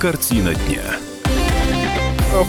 [0.00, 0.82] Картина дня.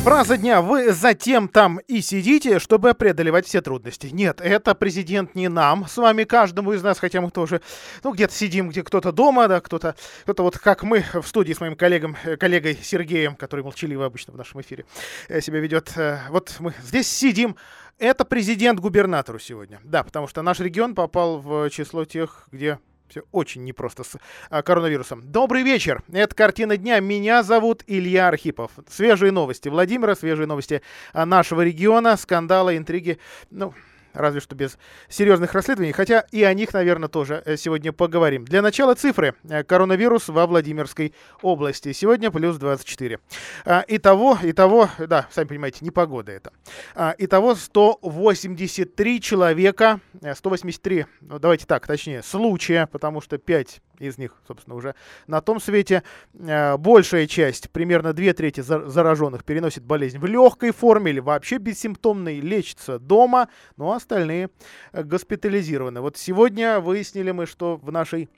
[0.03, 0.61] Фраза дня.
[0.61, 4.07] Вы затем там и сидите, чтобы преодолевать все трудности.
[4.07, 7.59] Нет, это президент не нам, с вами, каждому из нас, хотя мы тоже,
[8.05, 11.59] ну, где-то сидим, где кто-то дома, да, кто-то, кто-то вот как мы в студии с
[11.59, 14.85] моим коллегом, э, коллегой Сергеем, который молчаливо обычно в нашем эфире
[15.27, 15.91] э, себя ведет.
[15.97, 17.57] Э, вот мы здесь сидим.
[17.99, 19.81] Это президент губернатору сегодня.
[19.83, 22.79] Да, потому что наш регион попал в число тех, где
[23.11, 24.17] все очень непросто с
[24.49, 25.21] а, коронавирусом.
[25.21, 26.01] Добрый вечер.
[26.13, 26.99] Это «Картина дня».
[27.01, 28.71] Меня зовут Илья Архипов.
[28.89, 30.81] Свежие новости Владимира, свежие новости
[31.11, 33.19] а, нашего региона, скандалы, интриги.
[33.49, 33.73] Ну,
[34.13, 34.77] разве что без
[35.09, 38.45] серьезных расследований, хотя и о них, наверное, тоже э, сегодня поговорим.
[38.45, 39.35] Для начала цифры.
[39.49, 41.91] Э, коронавирус во Владимирской области.
[41.91, 43.19] Сегодня плюс 24.
[43.65, 46.51] А, итого, итого, да, сами понимаете, не погода это.
[46.95, 49.99] А, итого 183 человека,
[50.35, 54.95] 183, э, ну, давайте так, точнее, случая, потому что 5 из них, собственно, уже
[55.27, 56.03] на том свете.
[56.33, 62.39] Э, большая часть, примерно две трети зараженных, переносит болезнь в легкой форме или вообще бессимптомной,
[62.39, 64.49] лечится дома, но остальные
[64.91, 66.01] э, госпитализированы.
[66.01, 68.29] Вот сегодня выяснили мы, что в нашей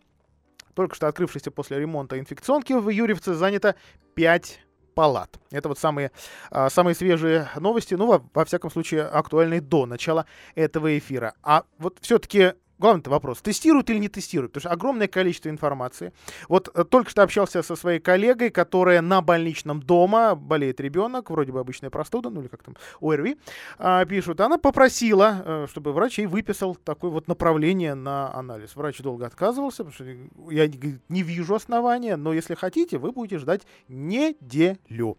[0.74, 3.76] только что открывшейся после ремонта инфекционки в Юрьевце занято
[4.16, 4.60] 5
[4.94, 5.40] палат.
[5.52, 6.12] Это вот самые,
[6.52, 11.34] а, самые свежие новости, ну, во, во всяком случае, актуальные до начала этого эфира.
[11.44, 14.54] А вот все-таки главный вопрос, тестируют или не тестируют?
[14.54, 16.14] Потому что огромное количество информации.
[16.50, 21.52] Вот э, только что общался со своей коллегой, которая на больничном дома, болеет ребенок, вроде
[21.52, 23.38] бы обычная простуда, ну или как там, ОРВИ,
[23.78, 24.42] а, пишут.
[24.42, 28.76] Она попросила, э, чтобы врач ей выписал такое вот направление на анализ.
[28.76, 30.70] Врач долго отказывался, потому что я
[31.10, 35.18] не вижу основания, но если хотите, вы будете ждать неделю.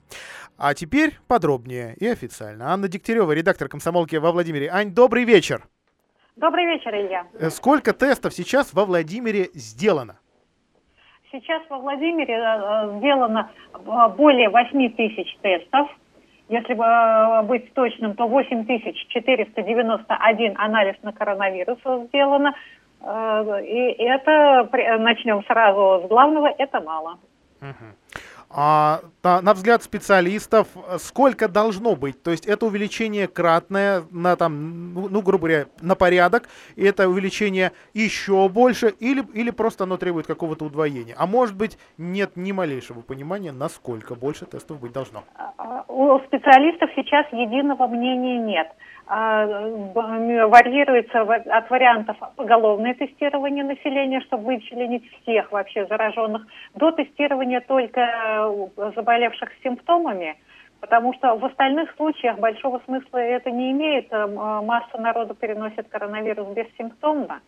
[0.56, 2.72] А теперь подробнее и официально.
[2.72, 4.68] Анна Дегтярева, редактор комсомолки во Владимире.
[4.70, 5.68] Ань, добрый вечер.
[6.36, 7.26] Добрый вечер, Илья.
[7.38, 10.18] Э, сколько тестов сейчас во Владимире сделано?
[11.30, 13.78] Сейчас во Владимире э, сделано э,
[14.16, 15.88] более 8 тысяч тестов.
[16.48, 16.74] Если
[17.46, 22.52] быть точным, то 8491 анализ на коронавирус сделано.
[23.00, 24.68] И это,
[24.98, 27.18] начнем сразу с главного, это мало.
[27.62, 27.86] Угу.
[28.56, 32.22] А, на, на взгляд специалистов, сколько должно быть?
[32.22, 37.08] То есть это увеличение кратное на там, ну, ну, грубо говоря, на порядок, и это
[37.08, 41.16] увеличение еще больше, или, или просто оно требует какого-то удвоения?
[41.18, 45.24] А может быть, нет ни малейшего понимания, насколько больше тестов быть должно?
[45.34, 48.68] А, а, у специалистов сейчас единого мнения нет.
[49.06, 58.00] А, варьируется от вариантов поголовное тестирование населения, чтобы вычленить всех вообще зараженных, до тестирования только
[58.00, 60.36] э, заболевших симптомами,
[60.80, 64.10] потому что в остальных случаях большого смысла это не имеет.
[64.10, 67.40] Э, масса народа переносит коронавирус бессимптомно.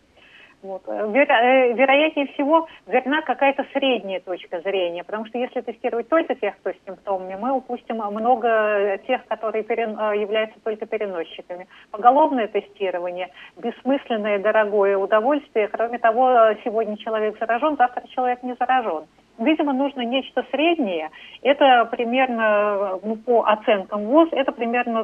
[0.63, 0.81] Вот.
[0.87, 6.33] Э, веро, э, вероятнее всего, верна какая-то средняя точка зрения, потому что если тестировать только
[6.35, 11.67] тех, кто с симптомами, мы упустим много тех, которые перен, э, являются только переносчиками.
[11.91, 15.67] Поголовное тестирование– бессмысленное, дорогое удовольствие.
[15.67, 19.05] Кроме того, сегодня человек заражен, завтра человек не заражен.
[19.37, 21.11] Видимо, нужно нечто среднее.
[21.43, 25.01] Это примерно, ну, по оценкам ВОЗ, это примерно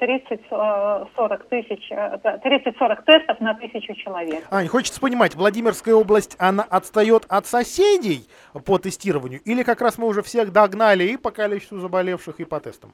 [0.00, 4.44] 30-40 тысяч, 30-40 тестов на тысячу человек.
[4.50, 8.26] Ань, хочется понимать, Владимирская область, она отстает от соседей
[8.66, 9.40] по тестированию?
[9.44, 12.92] Или как раз мы уже всех догнали и по количеству заболевших, и по тестам?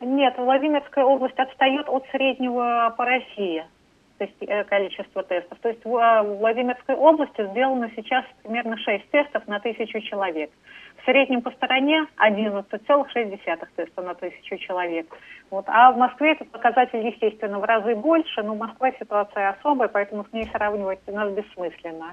[0.00, 3.64] Нет, Владимирская область отстает от среднего по России.
[4.18, 5.58] Э, количество тестов.
[5.60, 10.50] То есть а, в Владимирской области сделано сейчас примерно 6 тестов на тысячу человек.
[10.98, 15.06] В среднем по стороне 11,6 теста на тысячу человек.
[15.52, 15.66] Вот.
[15.68, 20.32] А в Москве этот показатель, естественно, в разы больше, но Москва ситуация особая, поэтому с
[20.32, 22.12] ней сравнивать нас бессмысленно.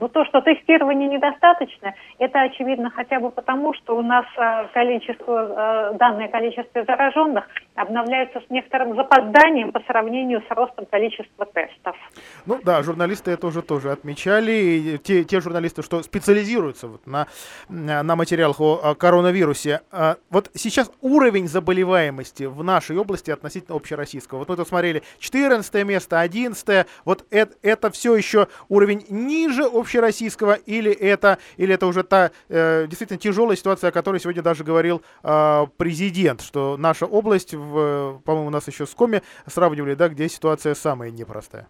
[0.00, 5.52] Но то, что тестирования недостаточно, это очевидно хотя бы потому, что у нас а, количество,
[5.56, 7.46] а, данное количество зараженных
[7.76, 11.96] обновляется с некоторым запозданием по сравнению с ростом количества тестов.
[12.44, 14.96] Ну да, журналисты это уже тоже отмечали.
[14.96, 17.28] Те, те журналисты, что специализируются вот на,
[17.68, 19.82] на материалах о коронавирусе.
[19.92, 24.38] А, вот сейчас уровень заболеваемости в нашей области относительно общероссийского.
[24.38, 30.54] Вот мы тут смотрели 14 место, 11 вот это, это все еще уровень ниже общероссийского
[30.54, 35.02] или это, или это уже та э, действительно тяжелая ситуация, о которой сегодня даже говорил
[35.22, 40.28] э, президент, что наша область, в, по-моему, у нас еще с Коми сравнивали, да, где
[40.28, 41.68] ситуация самая непростая.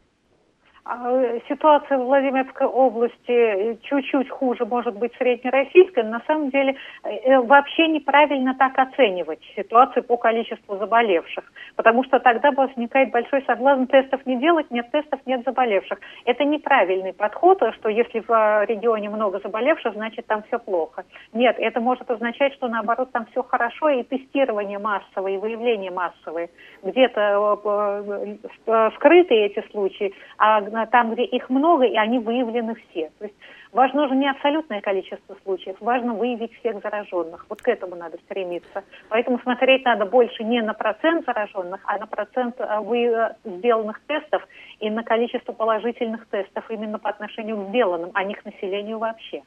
[0.85, 6.75] А, ситуация в Владимирской области чуть-чуть хуже, может быть, среднероссийской, на самом деле
[7.05, 11.45] э, вообще неправильно так оценивать ситуацию по количеству заболевших,
[11.77, 15.99] потому что тогда возникает большой соблазн тестов не делать, нет тестов, нет заболевших.
[16.25, 21.05] Это неправильный подход, что если в регионе много заболевших, значит там все плохо.
[21.35, 26.49] Нет, это может означать, что наоборот там все хорошо, и тестирование массовое, и выявление массовое.
[26.83, 28.37] Где-то э,
[28.67, 33.11] э, скрыты эти случаи, а там, где их много, и они выявлены все.
[33.19, 33.37] То есть
[33.73, 37.47] важно уже не абсолютное количество случаев, важно выявить всех зараженных.
[37.49, 38.85] Вот к этому надо стремиться.
[39.09, 43.35] Поэтому смотреть надо больше не на процент зараженных, а на процент э, вы...
[43.45, 44.47] сделанных тестов
[44.81, 49.43] и на количество положительных тестов именно по отношению к сделанным, а не к населению вообще.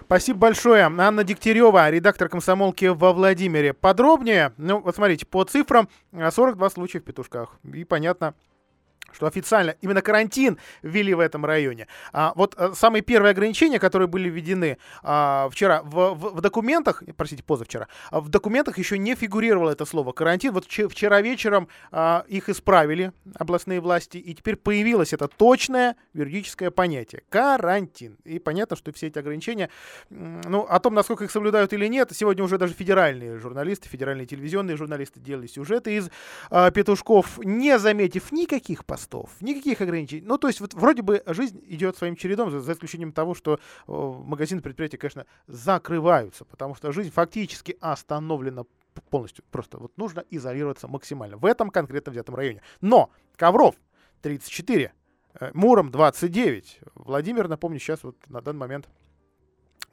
[0.00, 0.82] Спасибо большое.
[0.82, 3.72] Анна Дегтярева, редактор комсомолки во Владимире.
[3.72, 7.56] Подробнее, ну, вот смотрите, по цифрам 42 случая в петушках.
[7.72, 8.34] И понятно,
[9.12, 11.86] что официально именно карантин ввели в этом районе.
[12.12, 17.02] А, вот а, самые первые ограничения, которые были введены а, вчера в, в, в документах,
[17.16, 20.52] простите, позавчера, а, в документах еще не фигурировало это слово карантин.
[20.52, 27.22] Вот вчера вечером а, их исправили областные власти, и теперь появилось это точное юридическое понятие
[27.28, 28.18] карантин.
[28.24, 29.70] И понятно, что все эти ограничения,
[30.10, 34.76] ну, о том, насколько их соблюдают или нет, сегодня уже даже федеральные журналисты, федеральные телевизионные
[34.76, 36.10] журналисты делали сюжеты из
[36.50, 40.22] а, петушков, не заметив никаких последствий постов, никаких ограничений.
[40.26, 43.54] Ну, то есть, вот вроде бы жизнь идет своим чередом, за, за исключением того, что
[43.54, 48.64] э, магазины, предприятия, конечно, закрываются, потому что жизнь фактически остановлена
[49.10, 49.44] полностью.
[49.50, 52.60] Просто вот нужно изолироваться максимально в этом конкретно взятом районе.
[52.80, 53.76] Но Ковров
[54.22, 54.92] 34,
[55.40, 58.88] э, Муром 29, Владимир, напомню, сейчас вот на данный момент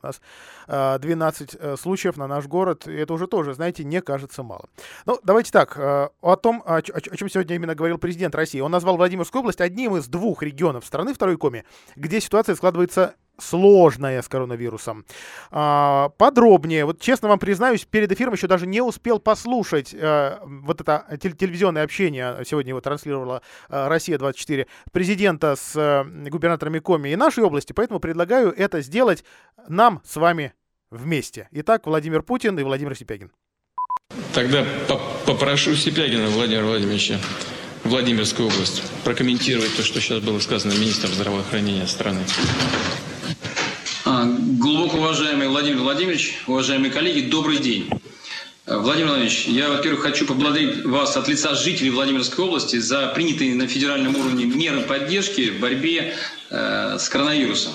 [0.05, 2.87] нас 12 э, случаев на наш город.
[2.87, 4.69] И это уже тоже, знаете, не кажется мало.
[5.05, 5.77] Ну, давайте так.
[5.77, 8.59] Э, о том, о, чем сегодня именно говорил президент России.
[8.59, 11.65] Он назвал Владимирскую область одним из двух регионов страны второй коме,
[11.95, 15.05] где ситуация складывается сложная с коронавирусом.
[15.51, 20.81] А, подробнее, вот честно вам признаюсь, перед эфиром еще даже не успел послушать а, вот
[20.81, 27.43] это телевизионное общение, сегодня его транслировала а, «Россия-24», президента с а, губернаторами Коми и нашей
[27.43, 29.23] области, поэтому предлагаю это сделать
[29.67, 30.53] нам с вами
[30.91, 31.47] вместе.
[31.51, 33.31] Итак, Владимир Путин и Владимир Сипягин.
[34.33, 34.65] Тогда
[35.25, 37.19] попрошу Сипягина Владимира Владимировича
[37.85, 42.21] Владимирскую область прокомментировать то, что сейчас было сказано министром здравоохранения страны.
[44.65, 47.87] Глубоко уважаемый Владимир Владимирович, уважаемые коллеги, добрый день.
[48.65, 53.53] А, Владимир Владимирович, я, во-первых, хочу поблагодарить вас от лица жителей Владимирской области за принятые
[53.53, 56.15] на федеральном уровне меры поддержки в борьбе
[56.49, 57.73] э, с коронавирусом.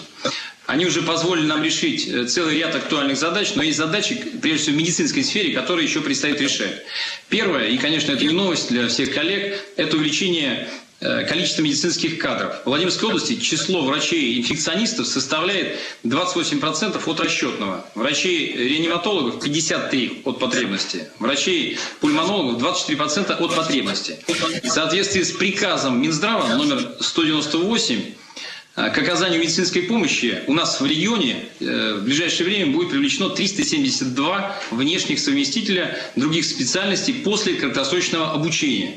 [0.66, 4.74] Они уже позволили нам решить э, целый ряд актуальных задач, но есть задачи, прежде всего,
[4.74, 6.82] в медицинской сфере, которые еще предстоит решать.
[7.28, 12.62] Первое, и, конечно, это не новость для всех коллег, это увеличение Э, количество медицинских кадров.
[12.62, 17.86] В Владимирской области число врачей-инфекционистов составляет 28% от расчетного.
[17.94, 21.08] Врачей-реаниматологов 53% от потребности.
[21.18, 24.18] Врачей-пульмонологов 24% от потребности.
[24.62, 28.19] В соответствии с приказом Минздрава номер 198
[28.88, 34.56] к оказанию медицинской помощи у нас в регионе э, в ближайшее время будет привлечено 372
[34.70, 38.96] внешних совместителя других специальностей после краткосрочного обучения.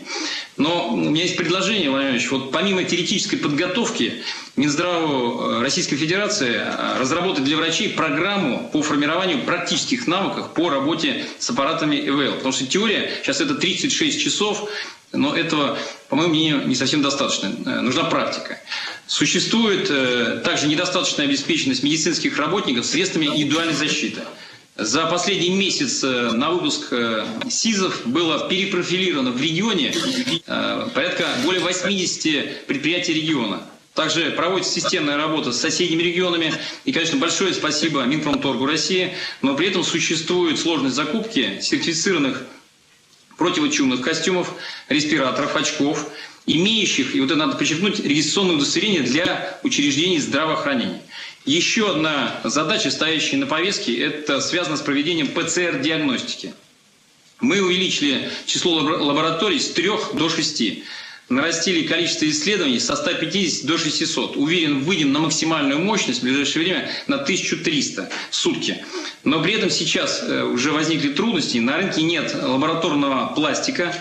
[0.56, 4.24] Но у меня есть предложение, Владимир Ильич, вот помимо теоретической подготовки,
[4.56, 11.26] Минздраву э, Российской Федерации э, разработать для врачей программу по формированию практических навыков по работе
[11.40, 12.36] с аппаратами ЭВЛ.
[12.36, 14.70] Потому что теория, сейчас это 36 часов,
[15.14, 15.78] но этого,
[16.10, 17.50] по моему мнению, не совсем достаточно.
[17.82, 18.60] Нужна практика.
[19.08, 24.22] Существует э, также недостаточная обеспеченность медицинских работников средствами индивидуальной защиты.
[24.76, 29.94] За последний месяц э, на выпуск э, СИЗов было перепрофилировано в регионе
[30.96, 33.62] порядка более 80 предприятий региона.
[33.94, 36.52] Также проводится системная работа с соседними регионами.
[36.86, 39.14] И, конечно, большое спасибо Минпромторгу России.
[39.44, 42.44] Но при этом существует сложность закупки сертифицированных
[43.38, 44.54] противочумных костюмов,
[44.90, 46.08] респираторов, очков–
[46.46, 51.02] имеющих, и вот это надо подчеркнуть, регистрационное удостоверение для учреждений здравоохранения.
[51.46, 56.54] Еще одна задача, стоящая на повестке, это связано с проведением ПЦР-диагностики.
[57.42, 60.64] Мы увеличили число лабораторий с 3 до 6.
[61.30, 64.36] Нарастили количество исследований со 150 до 600.
[64.36, 68.84] Уверен, выйдем на максимальную мощность в ближайшее время на 1300 в сутки.
[69.24, 71.58] Но при этом сейчас э, уже возникли трудности.
[71.60, 73.96] На рынке нет лабораторного пластика,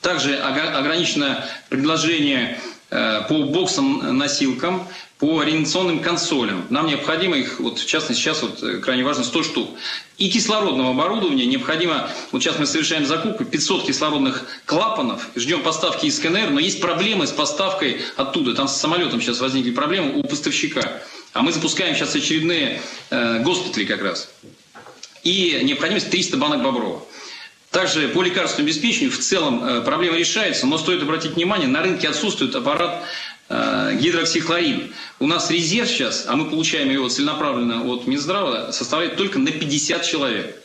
[0.00, 2.58] также ограничено предложение
[2.90, 6.66] по боксам-носилкам, по ориентационным консолям.
[6.70, 9.70] Нам необходимо их, вот в частности сейчас вот э, крайне важно 100 штук.
[10.16, 16.18] И кислородного оборудования необходимо, вот сейчас мы совершаем закупку 500 кислородных клапанов, ждем поставки из
[16.20, 18.54] КНР, но есть проблемы с поставкой оттуда.
[18.54, 21.02] Там с самолетом сейчас возникли проблемы у поставщика.
[21.32, 22.80] А мы запускаем сейчас очередные
[23.10, 24.30] э, госпитали как раз.
[25.24, 27.04] И необходимость 300 банок Боброва.
[27.70, 32.08] Также по лекарственному обеспечению в целом э, проблема решается, но стоит обратить внимание, на рынке
[32.08, 33.04] отсутствует аппарат
[33.50, 34.92] э, гидроксихлорид.
[35.20, 40.02] У нас резерв сейчас, а мы получаем его целенаправленно от Минздрава, составляет только на 50
[40.02, 40.56] человек.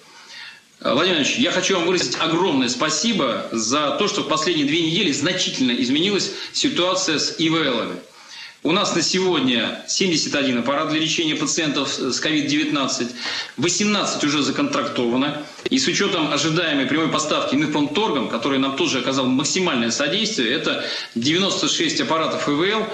[0.79, 4.81] Э, Владимир Ильич, я хочу вам выразить огромное спасибо за то, что в последние две
[4.81, 7.97] недели значительно изменилась ситуация с ИВЛами.
[8.65, 13.11] У нас на сегодня 71 аппарат для лечения пациентов с COVID-19,
[13.57, 15.43] 18 уже законтрактовано.
[15.69, 21.99] И с учетом ожидаемой прямой поставки Минпромторгом, который нам тоже оказал максимальное содействие, это 96
[22.01, 22.87] аппаратов ИВЛ,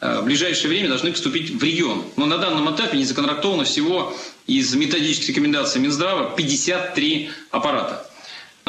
[0.00, 2.04] э, в ближайшее время должны поступить в регион.
[2.14, 4.16] Но на данном этапе не законтрактовано всего
[4.46, 8.08] из методических рекомендаций Минздрава 53 аппарата.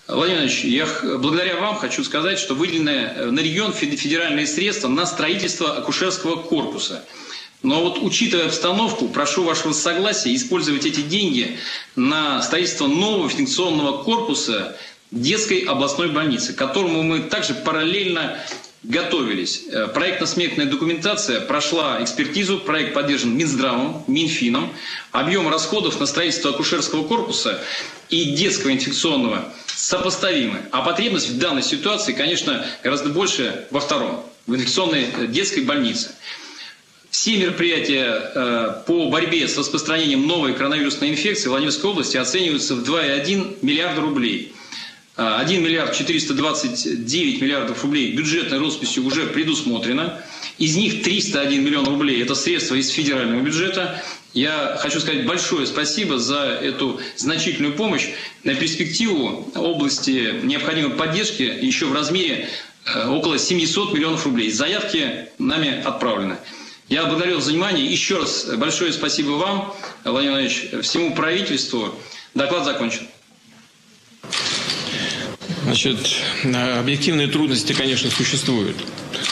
[0.08, 0.88] Владимир Ильич, я
[1.18, 7.04] благодаря вам хочу сказать, что выделены э, на регион федеральные средства на строительство акушерского корпуса.
[7.62, 11.58] Но вот учитывая обстановку, прошу вашего согласия использовать эти деньги
[11.98, 14.78] на строительство нового функционного корпуса
[15.12, 18.40] детской областной больницы, которому мы также параллельно
[18.84, 19.64] готовились.
[19.70, 24.74] Э, проектно-сметная документация прошла экспертизу, проект поддержан Минздравом, Минфином.
[25.12, 27.60] Объем расходов на строительство акушерского корпуса
[28.10, 30.62] и детского инфекционного сопоставимы.
[30.72, 36.12] А потребность в данной ситуации, конечно, гораздо больше во втором, в инфекционной э, детской больнице.
[37.10, 42.84] Все мероприятия э, по борьбе с распространением новой коронавирусной инфекции в Владимирской области оцениваются в
[42.84, 44.54] 2,1 миллиарда рублей.
[45.18, 50.22] 1 миллиард 429 миллиардов рублей бюджетной росписью уже предусмотрено.
[50.60, 54.04] Из них 301 миллион рублей– это средства из федерального бюджета.
[54.34, 58.08] Я хочу сказать большое спасибо за эту значительную помощь.
[58.44, 62.48] На перспективу области необходимой поддержки еще в размере
[62.86, 64.52] э, около 700 миллионов рублей.
[64.52, 66.38] Заявки нами отправлены.
[66.90, 67.88] Я благодарю за внимание.
[67.88, 71.96] Еще раз большое спасибо вам, Владимир Владимирович, всему правительству.
[72.36, 73.08] Доклад закончен.
[75.68, 75.98] Значит,
[76.80, 78.78] объективные трудности, конечно, существуют.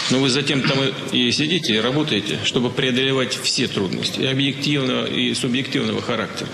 [0.09, 0.77] Но вы затем там
[1.13, 6.49] и сидите, и работаете, чтобы преодолевать все трудности, и объективного, и субъективного характера.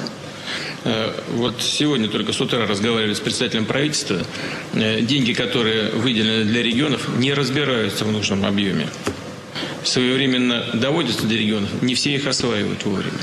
[0.84, 4.24] Э, вот сегодня только с утра разговаривали с председателем правительства.
[4.74, 8.88] Э, деньги, которые выделены для регионов, не разбираются в нужном объеме.
[9.84, 13.18] Своевременно доводятся до регионов, не все их осваивают вовремя.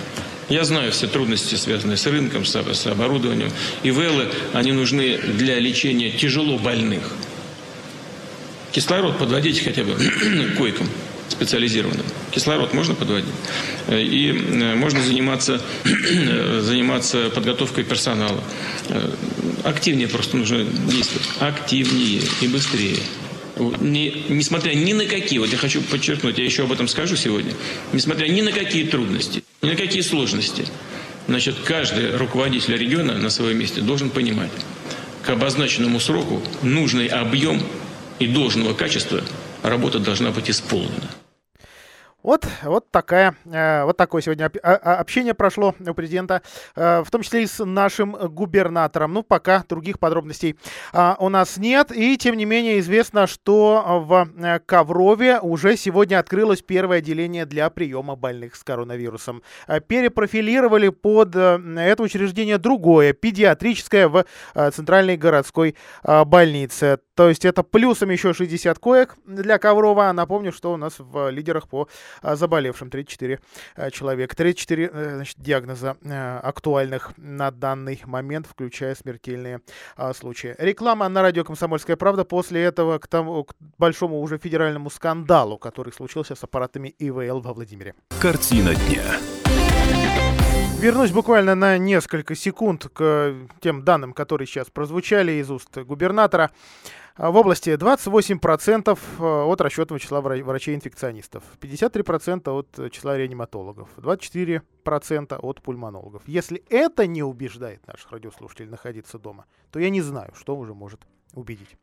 [0.48, 3.50] Я знаю все трудности, связанные с рынком, с, с оборудованием.
[3.82, 7.02] И ВЭЛы, они нужны для лечения тяжело больных.
[8.72, 10.88] Кислород подводите хотя бы к койкам
[11.28, 12.04] специализированным.
[12.30, 13.28] Кислород можно подводить.
[13.88, 18.42] И э, можно заниматься, заниматься подготовкой персонала.
[18.88, 19.10] Э,
[19.64, 21.28] активнее просто нужно действовать.
[21.40, 22.98] Активнее и быстрее
[23.80, 27.52] не, несмотря ни на какие, вот я хочу подчеркнуть, я еще об этом скажу сегодня,
[27.92, 30.64] несмотря ни на какие трудности, ни на какие сложности,
[31.26, 34.50] значит, каждый руководитель региона на своем месте должен понимать,
[35.24, 37.62] к обозначенному сроку нужный объем
[38.18, 39.22] и должного качества
[39.62, 41.10] работа должна быть исполнена.
[42.24, 46.42] Вот, вот, такая, э, вот такое сегодня общение прошло у президента,
[46.74, 49.12] э, в том числе и с нашим губернатором.
[49.12, 50.56] Ну, пока других подробностей
[50.92, 51.92] а, у нас нет.
[51.92, 57.70] И, тем не менее, известно, что в э, Коврове уже сегодня открылось первое отделение для
[57.70, 59.42] приема больных с коронавирусом.
[59.86, 64.24] Перепрофилировали под это учреждение другое, педиатрическое в
[64.72, 66.98] Центральной городской больнице.
[67.14, 70.12] То есть это плюсом еще 60 коек для Коврова.
[70.12, 71.88] Напомню, что у нас в лидерах по
[72.22, 73.40] заболевшим 34
[73.76, 74.36] э, человека.
[74.36, 79.60] 34 э, значит, диагноза э, актуальных на данный момент, включая смертельные
[79.96, 80.54] а, случаи.
[80.58, 82.24] Реклама на радио «Комсомольская правда».
[82.24, 87.52] После этого к, тому, к большому уже федеральному скандалу, который случился с аппаратами ИВЛ во
[87.52, 87.94] Владимире.
[88.20, 89.04] Картина дня.
[90.80, 96.52] Вернусь буквально на несколько секунд к тем данным, которые сейчас прозвучали из уст губернатора.
[97.16, 105.62] А, в области 28% э, от расчетного числа врачей-инфекционистов, 53% от числа реаниматологов, 24% от
[105.62, 106.22] пульмонологов.
[106.26, 111.00] Если это не убеждает наших радиослушателей находиться дома, то я не знаю, что уже может
[111.34, 111.76] убедить.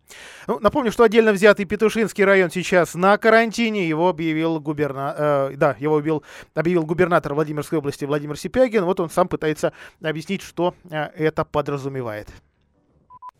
[0.47, 3.87] Ну, напомню, что отдельно взятый Петушинский район сейчас на карантине.
[3.87, 5.15] Его объявил, губерна...
[5.17, 6.23] э, да, его объявил,
[6.53, 8.85] объявил губернатор Владимирской области Владимир Сипягин.
[8.85, 12.27] Вот он сам пытается объяснить, что э, это подразумевает.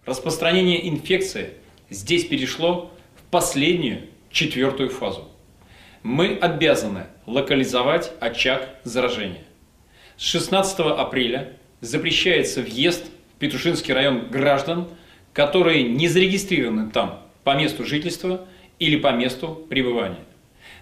[0.06, 1.56] Распространение инфекции
[1.90, 5.30] здесь перешло в последнюю, четвертую фазу.
[6.04, 9.44] Мы обязаны локализовать очаг заражения.
[10.18, 14.88] С 16 апреля запрещается въезд в Петушинский район граждан,
[15.36, 18.48] которые не зарегистрированы там по месту жительства
[18.80, 20.24] или по месту пребывания.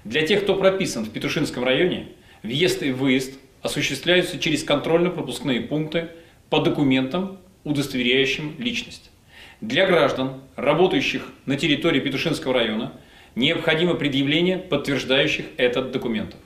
[0.03, 2.09] Для тех, кто прописан в Петушинском районе,
[2.43, 3.33] въезд и выезд
[3.63, 6.09] осуществляются через контрольно-пропускные пункты
[6.51, 9.09] по документам, удостоверяющим личность.
[9.59, 12.93] Для граждан, работающих на территории Петушинского района,
[13.33, 16.39] необходимо предъявление подтверждающих этот документов.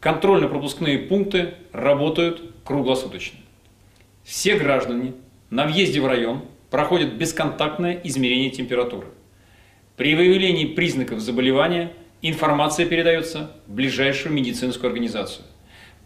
[0.00, 3.38] Контрольно-пропускные пункты работают круглосуточно.
[4.24, 5.12] Все граждане
[5.50, 9.06] на въезде в район проходят бесконтактное измерение температуры.
[9.96, 15.44] При выявлении признаков заболевания информация передается в ближайшую медицинскую организацию.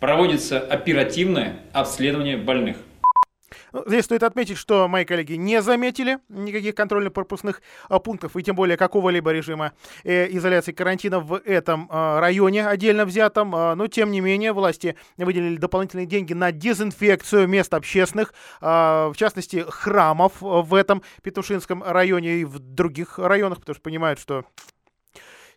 [0.00, 2.78] Проводится оперативное обследование больных.
[3.72, 8.56] Ну, здесь стоит отметить, что мои коллеги не заметили никаких контрольно-пропускных а, пунктов и тем
[8.56, 9.72] более какого-либо режима
[10.04, 13.54] э, изоляции карантина в этом а, районе отдельно взятом.
[13.54, 19.64] А, но тем не менее власти выделили дополнительные деньги на дезинфекцию мест общественных, в частности
[19.68, 24.44] храмов в этом Петушинском районе и в других районах, потому что понимают, что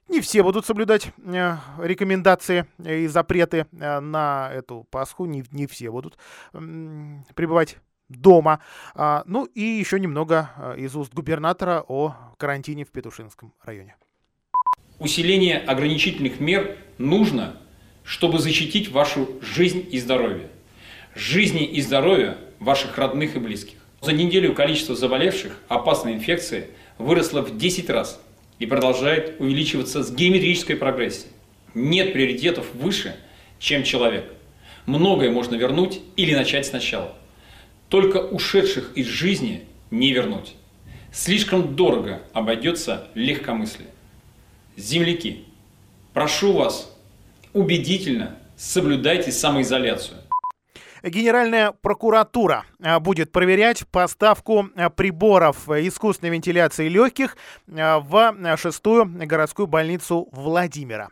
[0.09, 5.91] не все будут соблюдать э, рекомендации и запреты э, на эту Пасху, не, не все
[5.91, 6.17] будут
[6.53, 6.59] э,
[7.35, 7.77] пребывать
[8.09, 8.59] дома.
[8.95, 13.95] А, ну и еще немного а, из уст губернатора о карантине в Петушинском районе.
[14.97, 17.57] Усиление ограничительных мер нужно,
[18.03, 20.49] чтобы защитить вашу жизнь и здоровье.
[21.15, 23.77] Жизни и здоровье ваших родных и близких.
[24.01, 28.21] За неделю количество заболевших опасной инфекцией выросло в 10 раз
[28.59, 31.31] и продолжает увеличиваться с геометрической прогрессией.
[31.73, 33.15] Нет приоритетов выше,
[33.57, 34.25] чем человек.
[34.85, 37.15] Многое можно вернуть или начать сначала.
[37.87, 40.53] Только ушедших из жизни не вернуть.
[41.11, 43.89] Слишком дорого обойдется легкомыслие.
[44.77, 45.45] Земляки,
[46.13, 46.95] прошу вас,
[47.53, 50.17] убедительно соблюдайте самоизоляцию.
[51.03, 57.37] Генеральная прокуратура а, будет проверять поставку а, приборов искусственной вентиляции легких
[57.71, 61.09] а, в шестую городскую больницу Владимира.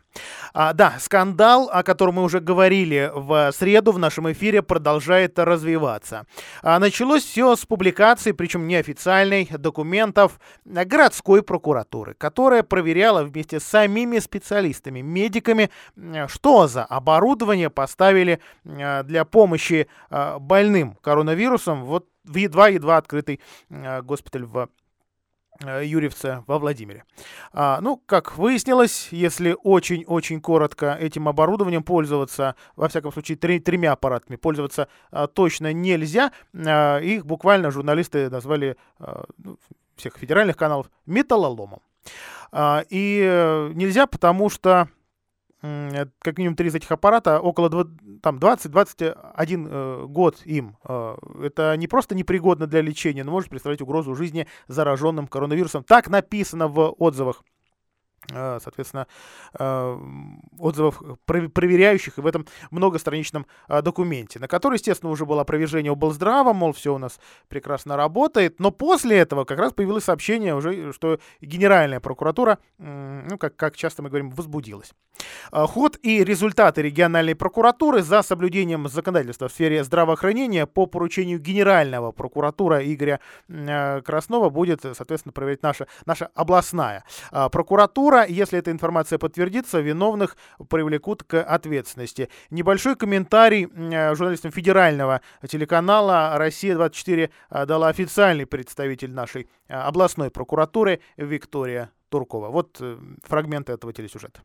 [0.54, 6.26] Да, скандал, о котором мы уже говорили в среду в нашем эфире, продолжает развиваться.
[6.62, 15.00] Началось все с публикации, причем неофициальной, документов городской прокуратуры, которая проверяла вместе с самими специалистами,
[15.00, 15.70] медиками,
[16.26, 23.40] что за оборудование поставили для помощи э, больным коронавирусом вот в едва-едва открытый
[24.02, 24.68] госпиталь в
[25.60, 27.04] э, Юрьевце во Владимире.
[27.52, 33.92] А, ну, как выяснилось, если очень-очень коротко этим оборудованием пользоваться, во всяком случае, три, тремя
[33.92, 36.32] аппаратами пользоваться а, точно нельзя.
[36.54, 39.24] А, их буквально журналисты назвали а,
[39.96, 41.80] всех федеральных каналов металлоломом.
[42.50, 44.88] А, и э, нельзя, потому что
[45.60, 47.68] как минимум три из этих аппарата, около
[48.22, 50.76] там 20-21 э, год им.
[50.84, 55.84] Э, это не просто непригодно для лечения, но может представлять угрозу жизни зараженным коронавирусом.
[55.84, 57.57] Так написано в отзывах Э,
[58.30, 59.06] соответственно,
[59.58, 59.98] э,
[60.58, 66.72] отзывов проверяющих в этом многостраничном э, документе, на который, естественно, уже было опровержение облздрава, мол,
[66.72, 72.00] все у нас прекрасно работает, но после этого как раз появилось сообщение уже, что Генеральная
[72.00, 74.92] прокуратура, ну, как, как часто мы говорим, возбудилась.
[75.50, 82.80] Ход и результаты региональной прокуратуры за соблюдением законодательства в сфере здравоохранения по поручению Генерального прокуратура
[82.80, 87.04] Игоря Краснова будет, соответственно, проверять наша, наша областная
[87.50, 90.38] прокуратура, Скоро, если эта информация подтвердится, виновных
[90.70, 92.30] привлекут к ответственности.
[92.48, 101.00] Небольшой комментарий э, журналистам федерального телеканала «Россия-24» э, дала официальный представитель нашей э, областной прокуратуры
[101.18, 102.48] Виктория Туркова.
[102.48, 102.80] Вот
[103.24, 104.40] фрагмент этого телесюжета.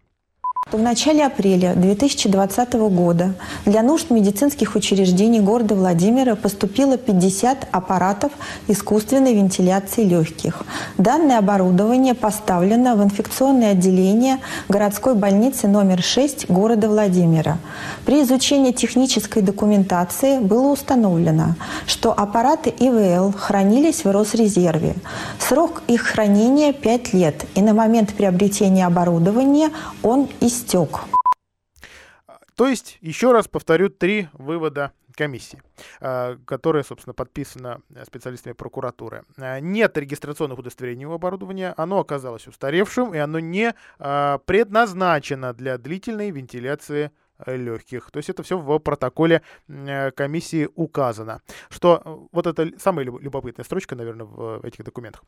[0.72, 8.32] В начале апреля 2020 года для нужд медицинских учреждений города Владимира поступило 50 аппаратов
[8.68, 10.64] искусственной вентиляции легких.
[10.98, 17.60] Данное оборудование поставлено в инфекционное отделение городской больницы номер 6 города Владимира.
[18.08, 21.54] При изучении технической документации было установлено,
[21.86, 24.96] что аппараты ИВЛ хранились в Росрезерве.
[25.38, 29.70] Срок их хранения 5 лет, и на момент приобретения оборудования
[30.02, 30.90] он истек истек.
[32.56, 35.62] То есть, еще раз повторю, три вывода комиссии,
[36.00, 39.24] а, которая, собственно, подписана специалистами прокуратуры.
[39.38, 45.80] А, нет регистрационных удостоверений у оборудования, оно оказалось устаревшим, и оно не а, предназначено для
[45.80, 47.12] длительной вентиляции
[47.46, 48.12] легких.
[48.12, 51.42] То есть это все в протоколе э, комиссии указано.
[51.70, 55.24] Что э, вот это самая любопытная строчка, наверное, в этих документах.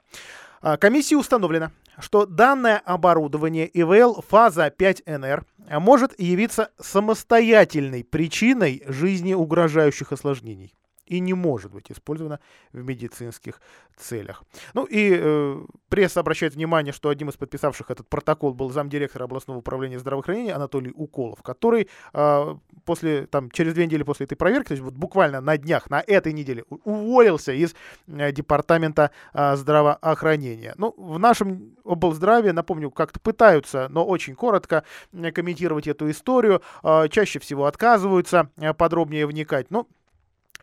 [0.61, 5.43] А, комиссии установлено, что данное оборудование ИВЛ фаза 5НР
[5.79, 10.73] может явиться самостоятельной причиной жизни угрожающих осложнений
[11.05, 12.39] и не может быть использована
[12.73, 13.61] в медицинских
[13.97, 14.43] целях.
[14.73, 19.59] Ну и э, пресса обращает внимание, что одним из подписавших этот протокол был замдиректора областного
[19.59, 24.73] управления здравоохранения Анатолий Уколов, который э, после, там, через две недели после этой проверки, то
[24.73, 27.75] есть вот буквально на днях, на этой неделе, уволился из
[28.07, 30.73] э, департамента э, здравоохранения.
[30.77, 37.07] Ну, в нашем облздраве, напомню, как-то пытаются, но очень коротко э, комментировать эту историю, э,
[37.09, 39.67] чаще всего отказываются э, подробнее вникать.
[39.69, 39.87] Ну,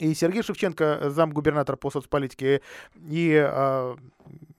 [0.03, 2.61] и Сергей Шевченко, замгубернатора по соцполитике,
[3.09, 3.97] и э,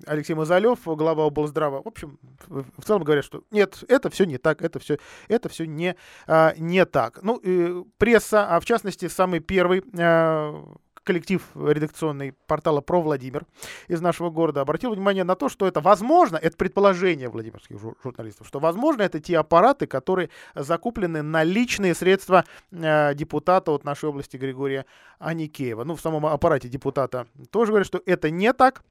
[0.05, 4.61] Алексей Мазалев, глава облздрава, в общем, в целом говорят, что нет, это все не так,
[4.61, 5.95] это все, это все не,
[6.27, 7.19] а, не так.
[7.23, 10.63] Ну, и пресса, а в частности, самый первый а,
[11.03, 13.45] коллектив редакционный портала «Про Владимир»
[13.87, 18.59] из нашего города обратил внимание на то, что это возможно, это предположение владимирских журналистов, что
[18.59, 24.85] возможно это те аппараты, которые закуплены на личные средства э, депутата от нашей области Григория
[25.19, 25.83] Аникеева.
[25.83, 28.83] Ну, в самом аппарате депутата тоже говорят, что это не так,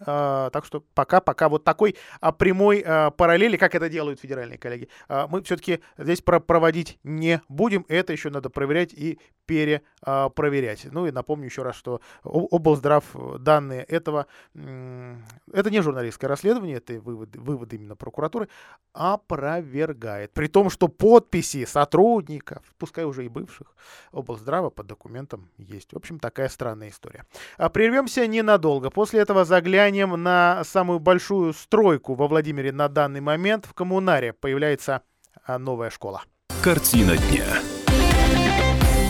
[0.00, 4.58] а, так что пока, пока вот такой а, прямой а, параллели, как это делают федеральные
[4.58, 4.88] коллеги,
[5.28, 7.84] мы все-таки здесь про проводить не будем.
[7.88, 9.18] Это еще надо проверять и
[9.50, 10.86] перепроверять.
[10.92, 13.04] Ну и напомню еще раз, что облздрав
[13.40, 18.48] данные этого, это не журналистское расследование, это выводы, выводы именно прокуратуры,
[18.92, 20.32] опровергает.
[20.32, 23.74] При том, что подписи сотрудников, пускай уже и бывших,
[24.12, 25.92] облздрава под документом есть.
[25.92, 27.26] В общем, такая странная история.
[27.72, 28.90] Прервемся ненадолго.
[28.90, 35.02] После этого заглянем на самую большую стройку во Владимире на данный момент, в Коммунаре появляется
[35.44, 36.22] а, новая школа.
[36.62, 37.79] Картина дня.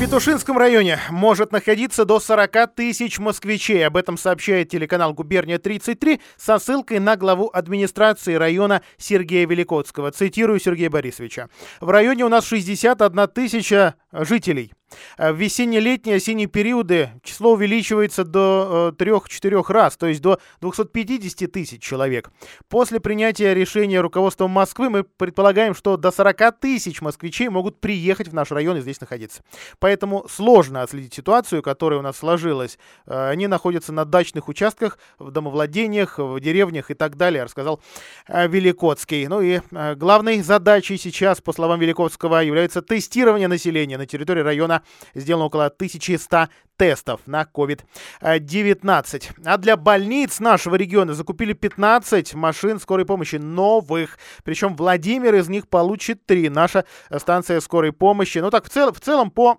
[0.01, 3.87] Петушинском районе может находиться до 40 тысяч москвичей.
[3.87, 10.11] Об этом сообщает телеканал «Губерния-33» со ссылкой на главу администрации района Сергея Великотского.
[10.11, 11.51] Цитирую Сергея Борисовича.
[11.83, 14.73] В районе у нас 61 тысяча жителей.
[15.19, 21.51] Э, в весенне-летние, осенние периоды число увеличивается до э, 3-4 раз, то есть до 250
[21.51, 22.31] тысяч человек.
[22.69, 28.35] После принятия решения руководством Москвы мы предполагаем, что до 40 тысяч москвичей могут приехать в
[28.35, 29.43] наш район и здесь находиться.
[29.79, 32.79] Поэтому сложно отследить ситуацию, которая у нас сложилась.
[33.07, 37.81] Э, они находятся на дачных участках, в домовладениях, в деревнях и так далее, рассказал
[38.29, 39.27] э, Великотский.
[39.27, 44.80] Ну и э, главной задачей сейчас, по словам Великотского, является тестирование населения на территории района
[45.15, 49.23] сделано около 1100 тестов на COVID-19.
[49.45, 54.19] А для больниц нашего региона закупили 15 машин скорой помощи новых.
[54.45, 56.49] Причем Владимир из них получит 3.
[56.49, 56.87] Наша
[57.19, 58.39] станция скорой помощи.
[58.39, 59.59] Ну так, в, цел, в целом по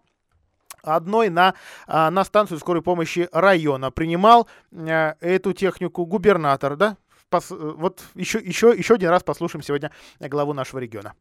[0.83, 1.53] одной на,
[1.87, 3.91] а, на станцию скорой помощи района.
[3.91, 6.97] Принимал э, эту технику губернатор, да?
[7.29, 11.13] Пос, вот еще, еще, еще один раз послушаем сегодня главу нашего региона.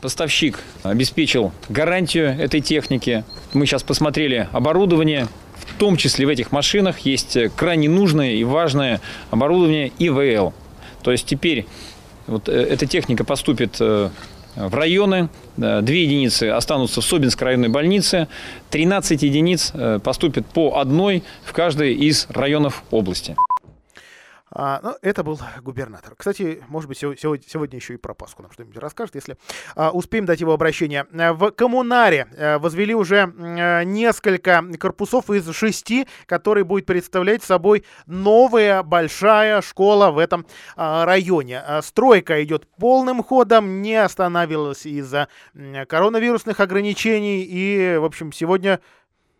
[0.00, 3.24] Поставщик обеспечил гарантию этой техники.
[3.54, 5.26] Мы сейчас посмотрели оборудование.
[5.56, 10.54] В том числе в этих машинах есть крайне нужное и важное оборудование ИВЛ.
[11.02, 11.66] То есть теперь
[12.26, 14.10] вот э, эта техника поступит э,
[14.54, 18.28] в районы, две единицы останутся в Собинской районной больнице,
[18.70, 23.36] 13 единиц э, поступит по одной в каждой из районов области.
[24.50, 26.14] А, ну, это был губернатор.
[26.16, 29.36] Кстати, может быть, сегодня, сегодня еще и про Пасху нам что-нибудь расскажет, если
[29.74, 31.06] а, успеем дать его обращение.
[31.12, 37.84] Э, в Коммунаре а, возвели уже а, несколько корпусов из шести, которые будет представлять собой
[38.06, 41.62] новая большая школа в этом а, районе.
[41.82, 45.28] Стройка идет полным ходом, не останавливалась из-за
[45.88, 47.42] коронавирусных ограничений.
[47.42, 48.80] И, в общем, сегодня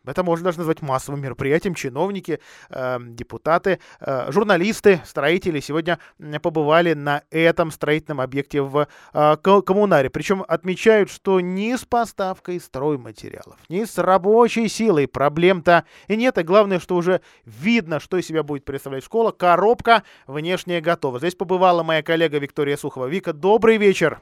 [0.07, 1.75] это можно даже назвать массовым мероприятием.
[1.75, 2.41] Чиновники,
[2.71, 5.99] э, депутаты, э, журналисты, строители сегодня
[6.43, 10.11] побывали на этом строительном объекте в э, коммунаре.
[10.11, 16.39] Причем отмечают, что ни с поставкой стройматериалов, ни с рабочей силой проблем-то и нет.
[16.39, 19.31] И главное, что уже видно, что из себя будет представлять школа.
[19.31, 21.19] Коробка внешняя готова.
[21.19, 23.07] Здесь побывала моя коллега Виктория Сухова.
[23.07, 24.21] Вика, добрый вечер.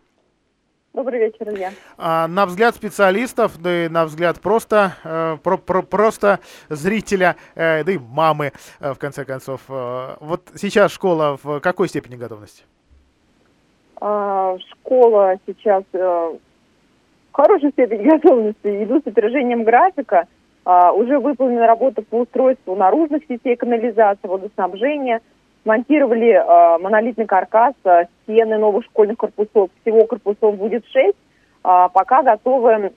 [0.95, 1.73] Добрый вечер, Илья.
[1.99, 7.83] А, на взгляд специалистов, да и на взгляд просто, э, про, про, просто зрителя, э,
[7.83, 9.63] да и мамы, э, в конце концов.
[9.69, 12.63] Э, вот сейчас школа в какой степени готовности?
[14.01, 16.39] А, школа сейчас э, в
[17.33, 18.85] хорошей степени готовности.
[18.85, 20.29] Иду с опережением графика.
[20.65, 25.23] А, уже выполнена работа по устройству наружных сетей канализации, водоснабжения–
[25.65, 29.71] Монтировали э, монолитный каркас, э, стены новых школьных корпусов.
[29.81, 31.17] Всего корпусов будет шесть.
[31.63, 32.93] А, пока готовы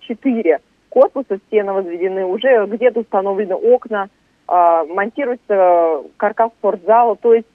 [0.00, 0.58] четыре
[0.90, 4.10] корпуса, стены возведены, уже где-то установлены окна,
[4.46, 7.46] а, монтируется каркас спортзала, то есть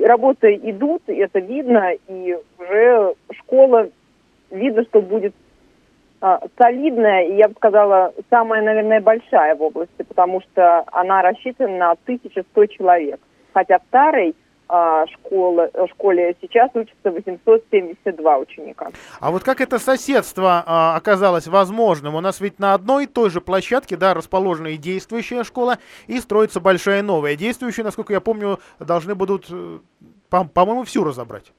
[0.00, 3.90] работы идут, это видно, и уже школа,
[4.50, 5.34] видно, что будет
[6.56, 11.90] солидная, и я бы сказала, самая, наверное, большая в области, потому что она рассчитана на
[11.90, 13.20] 1100 человек.
[13.56, 14.36] Хотя в старой
[14.68, 18.90] а, школы, школе сейчас учатся 872 ученика.
[19.18, 22.16] А вот как это соседство а, оказалось возможным?
[22.16, 26.18] У нас ведь на одной и той же площадке, да, расположена и действующая школа, и
[26.20, 27.34] строится большая новая.
[27.34, 29.78] Действующая, насколько я помню, должны будут, э,
[30.28, 31.50] по- по-моему, всю разобрать.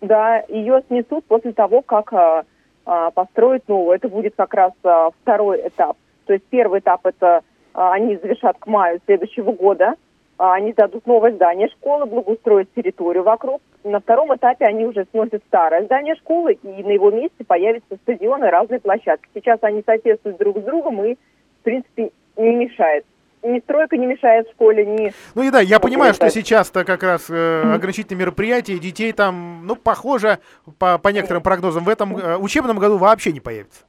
[0.00, 2.44] Да, ее снесут после того, как а,
[2.86, 3.94] а, построят новую.
[3.94, 5.96] Это будет как раз а, второй этап.
[6.26, 9.94] То есть первый этап это а, они завершат к маю следующего года.
[10.36, 13.62] А, они дадут новое здание школы, благоустроят территорию вокруг.
[13.84, 18.50] На втором этапе они уже сносят старое здание школы, и на его месте появятся стадионы,
[18.50, 19.28] разные площадки.
[19.34, 23.04] Сейчас они соседствуют друг с другом и, в принципе, не мешает.
[23.42, 25.12] Ни стройка не мешает школе, ни...
[25.34, 29.76] Ну и да, я понимаю, что сейчас-то как раз э, ограничительные мероприятия, детей там, ну,
[29.76, 30.38] похоже,
[30.78, 33.84] по, по некоторым прогнозам, в этом э, учебном году вообще не появится.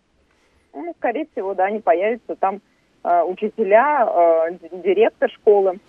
[0.74, 2.36] Ну, скорее всего, да, они появятся.
[2.36, 2.60] Там
[3.06, 5.80] э, учителя, э, директор школы.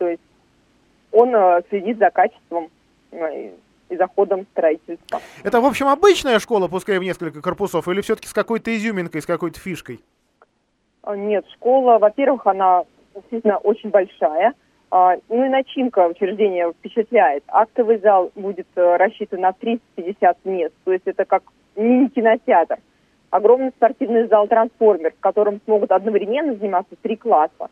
[0.00, 0.22] То есть
[1.12, 2.68] он э, следит за качеством
[3.12, 3.50] э,
[3.90, 5.20] и- за ходом строительства.
[5.44, 9.26] Это, в общем, обычная школа, пускай в несколько корпусов, или все-таки с какой-то изюминкой, с
[9.26, 10.00] какой-то фишкой?
[11.02, 12.84] А, Нет, школа, во-первых, она
[13.14, 14.54] действительно очень большая.
[14.90, 17.42] А, Ну и начинка учреждения впечатляет.
[17.48, 21.42] Актовый зал будет э, рассчитан на 350 мест, то есть это как
[21.76, 22.78] мини-кинотеатр.
[23.30, 27.68] Огромный спортивный зал «Трансформер», в котором смогут одновременно заниматься три класса.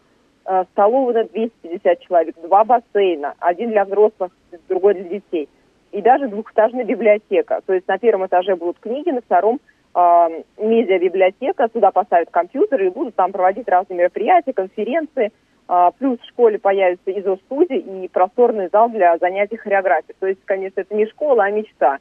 [0.50, 4.32] Э, Столовая на 250 человек, два бассейна, один для взрослых,
[4.66, 5.46] другой для детей.
[5.92, 7.60] И даже двухэтажная библиотека.
[7.66, 9.60] То есть на первом этаже будут книги, на втором
[9.94, 15.32] э, медиабиблиотека, туда поставят компьютеры и будут там проводить разные мероприятия, конференции.
[15.70, 20.16] А, плюс в школе появится изо-студия и просторный зал для занятий хореографией.
[20.18, 21.98] То есть, конечно, это не школа, а мечта.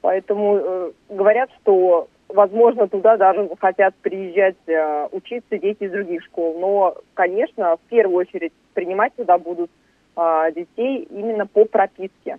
[0.00, 6.58] Поэтому э, говорят, что, возможно, туда даже хотят приезжать э, учиться дети из других школ.
[6.60, 9.70] Но, конечно, в первую очередь принимать туда будут
[10.16, 12.38] а, детей именно по прописке.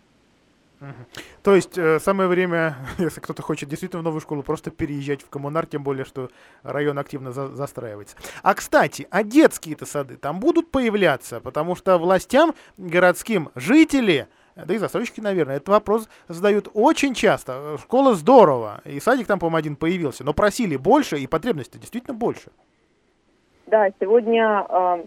[1.43, 5.29] То есть э, самое время, если кто-то хочет действительно в новую школу, просто переезжать в
[5.29, 6.29] коммунар, тем более, что
[6.63, 8.15] район активно за- застраивается.
[8.41, 11.39] А, кстати, а детские-то сады там будут появляться?
[11.39, 17.77] Потому что властям городским жители, э, да и застройщики, наверное, этот вопрос задают очень часто.
[17.79, 22.51] Школа здорово, и садик там, по-моему, один появился, но просили больше, и потребности действительно больше.
[23.67, 25.05] Да, сегодня э,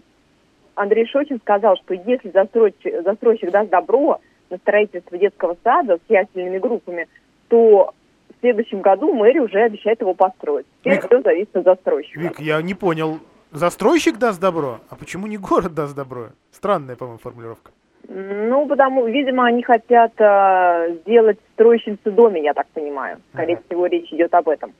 [0.75, 6.57] Андрей Шочин сказал, что если застройщик, застройщик даст добро на строительство детского сада с ясельными
[6.57, 7.07] группами,
[7.47, 7.93] то
[8.29, 10.65] в следующем году мэрия уже обещает его построить.
[10.81, 12.19] Теперь Вик- все зависит от застройщика.
[12.19, 13.19] Вик, я не понял,
[13.51, 14.79] застройщик даст добро?
[14.89, 16.29] А почему не город даст добро?
[16.51, 17.71] Странная, по-моему, формулировка.
[18.07, 23.17] Ну, потому, видимо, они хотят э, сделать строящемся доме, я так понимаю.
[23.33, 24.73] Скорее всего, речь идет об этом.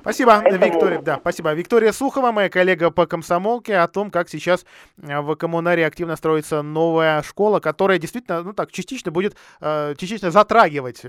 [0.00, 1.00] Спасибо, Поэтому- Виктория.
[1.00, 1.52] Да, спасибо.
[1.52, 4.64] Виктория Сухова, моя коллега по комсомолке, о том, как сейчас
[5.02, 10.30] э, в коммунаре активно строится новая школа, которая действительно, ну так, частично будет, э, частично
[10.30, 11.02] затрагивать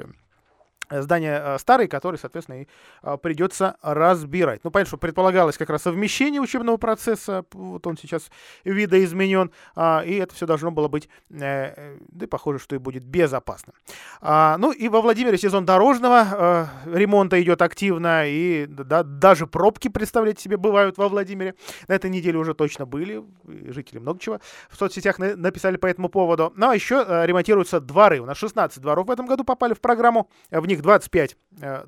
[0.89, 2.67] э, здание э, старое, которое, соответственно, и
[3.03, 4.61] э, придется разбирать.
[4.63, 8.29] Ну, понятно, что предполагалось как раз совмещение учебного процесса, вот он сейчас
[8.63, 11.73] видоизменен, а, и это все должно было быть, да
[12.21, 13.73] и похоже, что и будет безопасно.
[14.21, 20.41] А, ну и во Владимире сезон дорожного ремонта идет активно, и да, даже пробки, представляете
[20.41, 21.55] себе, бывают во Владимире.
[21.87, 26.09] На этой неделе уже точно были, жители много чего в соцсетях на- написали по этому
[26.09, 26.53] поводу.
[26.55, 28.19] Ну а еще ремонтируются дворы.
[28.19, 31.85] У нас 16 дворов в этом году попали в программу, в них 25, э,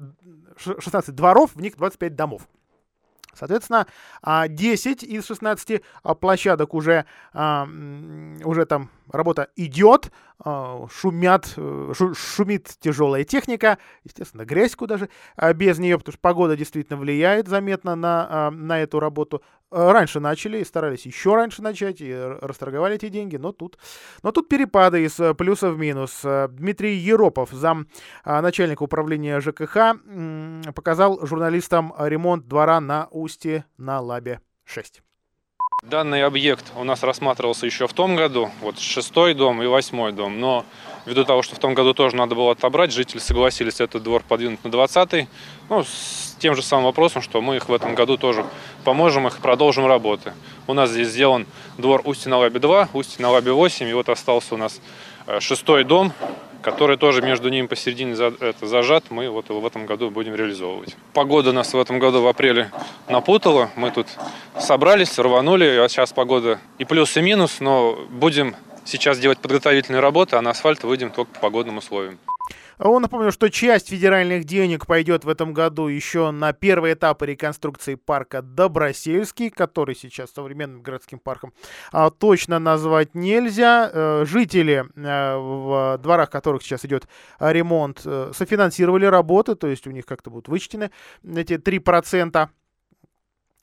[0.57, 2.47] ш- 16 дворов, в них 25 домов.
[3.33, 3.87] Соответственно,
[4.21, 7.67] а, 10 из 16 а, площадок уже, а,
[8.43, 10.11] уже там работа идет,
[10.43, 16.13] а, шумят, э, шу- шумит тяжелая техника, естественно, грязь куда же а, без нее, потому
[16.13, 19.41] что погода действительно влияет заметно на, а, на эту работу.
[19.71, 23.77] Э, Раньше начали и старались еще раньше начать, и расторговали эти деньги, но тут,
[24.23, 26.21] но тут перепады из э, плюса в минус.
[26.23, 27.87] Дмитрий Еропов, зам
[28.25, 29.95] начальника управления ЖКХ,
[30.73, 35.01] показал журналистам ремонт двора на Устье на Лабе 6.
[35.81, 40.39] Данный объект у нас рассматривался еще в том году, вот шестой дом и восьмой дом,
[40.39, 40.65] но
[41.05, 44.63] ввиду того, что в том году тоже надо было отобрать, жители согласились этот двор подвинуть
[44.63, 45.27] на 20
[45.69, 48.45] ну, с тем же самым вопросом, что мы их в этом году тоже
[48.83, 50.33] поможем их продолжим работы.
[50.67, 54.09] У нас здесь сделан двор Устье на Лабе 2, Устье на Лабе 8, и вот
[54.09, 54.81] остался у нас
[55.27, 56.13] э, шестой дом,
[56.61, 60.95] который тоже между ними посередине это, зажат, мы вот его в этом году будем реализовывать.
[61.13, 62.71] Погода нас в этом году в апреле
[63.07, 64.07] напутала, мы тут
[64.59, 70.35] собрались, рванули, а сейчас погода и плюс, и минус, но будем сейчас делать подготовительные работы,
[70.35, 72.17] а на асфальт выйдем только по погодным условиям.
[72.79, 77.95] Он напомню, что часть федеральных денег пойдет в этом году еще на первый этап реконструкции
[77.95, 81.51] парка Добросельский, который сейчас современным городским парком
[81.91, 83.91] а, точно назвать нельзя.
[83.93, 89.91] А, жители, а, в дворах которых сейчас идет ремонт, а, софинансировали работы, то есть у
[89.91, 90.89] них как-то будут вычтены
[91.35, 92.49] эти 3%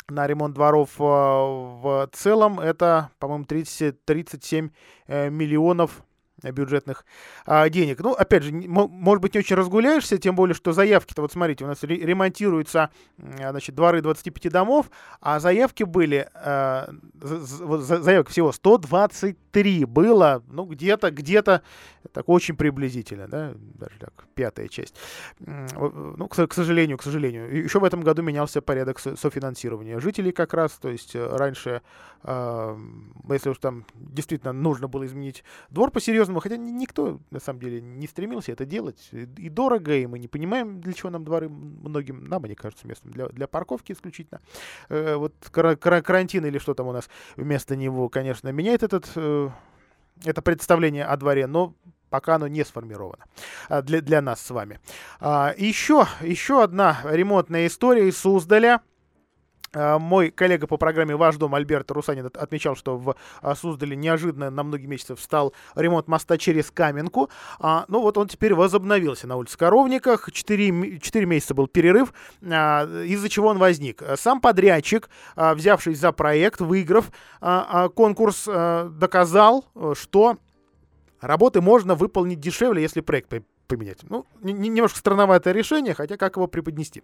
[0.09, 4.70] на ремонт дворов в целом это, по-моему, 30, 37
[5.09, 6.05] миллионов
[6.52, 7.04] бюджетных
[7.44, 8.00] а, денег.
[8.00, 11.68] Ну, опять же, может быть, не очень разгуляешься, тем более, что заявки-то, вот смотрите, у
[11.68, 20.64] нас ремонтируются, значит, дворы 25 домов, а заявки были, а, заявок всего 123 было, ну,
[20.64, 21.62] где-то, где-то,
[22.12, 24.94] так очень приблизительно, да, даже так, пятая часть.
[25.40, 27.64] Ну, к, сожалению, к сожалению.
[27.64, 31.82] Еще в этом году менялся порядок софинансирования жителей как раз, то есть э, раньше,
[32.24, 37.81] если уж там действительно нужно было изменить двор по-серьезному, по хотя никто, на самом деле,
[37.81, 39.09] не стремился это делать.
[39.12, 43.11] И дорого, и мы не понимаем, для чего нам дворы многим, нам они кажутся местом
[43.11, 44.40] для, для парковки исключительно.
[44.88, 49.11] Э, вот кар кар карантин или что там у нас вместо него, конечно, меняет этот,
[49.14, 49.50] э,
[50.24, 51.74] это представление о дворе, но
[52.11, 53.24] пока оно не сформировано
[53.68, 54.81] а, для, для нас с вами.
[55.20, 58.81] А, еще, еще одна ремонтная история из Суздаля.
[59.74, 64.50] А, мой коллега по программе «Ваш дом» Альберт Русанин отмечал, что в а, Суздале неожиданно
[64.50, 67.31] на многие месяцы встал ремонт моста через Каменку.
[67.59, 70.31] А, ну вот он теперь возобновился на улице Коровниках.
[70.33, 74.02] Четыре, четыре месяца был перерыв, а, из-за чего он возник.
[74.16, 80.38] Сам подрядчик, а, взявшись за проект, выиграв а, а, конкурс, а, доказал, что
[81.20, 83.29] работы можно выполнить дешевле, если проект
[83.66, 83.98] поменять.
[84.09, 87.02] Ну, немножко странноватое решение, хотя как его преподнести.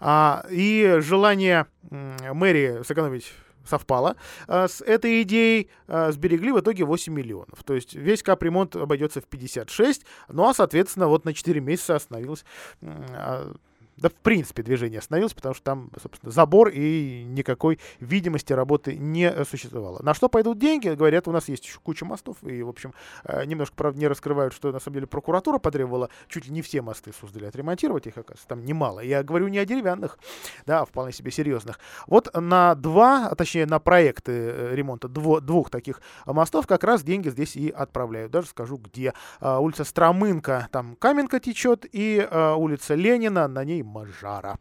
[0.00, 3.32] А, и желание мэрии сэкономить
[3.64, 7.62] совпало а, с этой идеей, а, сберегли в итоге 8 миллионов.
[7.64, 12.44] То есть весь капремонт обойдется в 56, ну а, соответственно, вот на 4 месяца остановилось
[12.82, 13.54] а,
[14.00, 19.44] да, в принципе, движение остановилось, потому что там, собственно, забор и никакой видимости работы не
[19.44, 20.02] существовало.
[20.02, 20.88] На что пойдут деньги?
[20.88, 24.54] Говорят, у нас есть еще куча мостов, и, в общем, э, немножко, правда, не раскрывают,
[24.54, 28.48] что, на самом деле, прокуратура потребовала чуть ли не все мосты создали отремонтировать, их, оказывается,
[28.48, 29.00] там немало.
[29.00, 30.18] Я говорю не о деревянных,
[30.66, 31.78] да, а вполне себе серьезных.
[32.06, 37.02] Вот на два, а точнее, на проекты э, ремонта дво, двух таких мостов как раз
[37.02, 38.32] деньги здесь и отправляют.
[38.32, 39.14] Даже скажу, где.
[39.40, 44.58] А, улица Стромынка, там Каменка течет, и а, улица Ленина, на ней Мажара.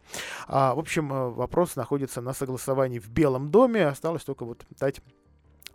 [0.47, 3.87] А, в общем, э, вопрос находится на согласовании в Белом доме.
[3.87, 5.01] Осталось только вот дать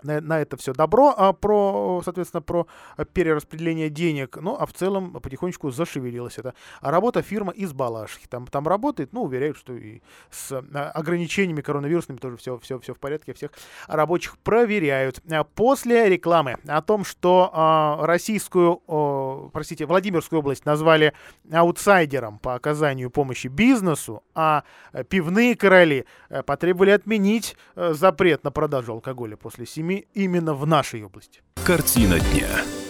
[0.05, 2.67] на, на это все добро, а про, соответственно, про
[3.12, 4.37] перераспределение денег.
[4.40, 6.55] Ну, а в целом потихонечку зашевелилась это.
[6.81, 8.27] А работа фирма из Балашихи.
[8.29, 12.95] Там, там работает, ну, уверяют, что и с а, ограничениями коронавирусными тоже все, все, все
[12.95, 13.51] в порядке, всех
[13.87, 15.21] рабочих проверяют.
[15.31, 21.12] А после рекламы о том, что э, российскую, э, простите, Владимирскую область назвали
[21.53, 24.64] аутсайдером по оказанию помощи бизнесу, а
[25.09, 31.03] пивные короли э, потребовали отменить э, запрет на продажу алкоголя после 7 именно в нашей
[31.05, 31.41] области.
[31.65, 32.84] Картина дня.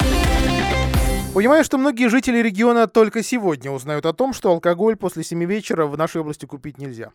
[1.34, 5.86] Понимаю, что многие жители региона только сегодня узнают о том, что алкоголь после 7 вечера
[5.86, 7.10] в нашей области купить нельзя.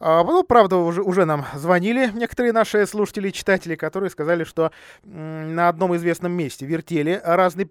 [0.00, 4.70] А, ну, правда, уже, уже нам звонили некоторые наши слушатели и читатели, которые сказали, что
[5.02, 7.66] на одном известном месте вертели разные,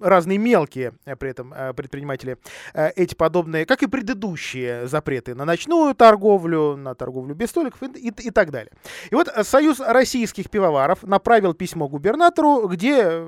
[0.00, 2.36] разные мелкие э, при этом э, предприниматели
[2.74, 8.08] э, эти подобные, как и предыдущие запреты на ночную торговлю, на торговлю без столиков и,
[8.08, 8.72] и, и так далее.
[9.12, 13.24] И вот Союз российских пивоваров направил письмо губернатору, где